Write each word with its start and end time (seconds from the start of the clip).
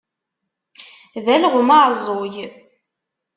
D 1.23 1.27
alɣem 1.35 1.69
aɛeẓẓug. 1.77 2.35